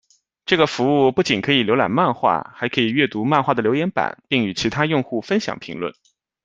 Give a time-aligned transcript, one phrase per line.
[0.47, 5.93] 这个服务不仅可以浏览漫画，还可以阅读漫画的留言板，并与其他用户分享评论。